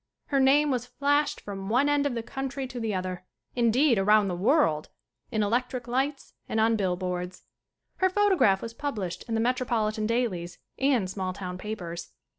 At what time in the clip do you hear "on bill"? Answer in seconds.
6.59-6.95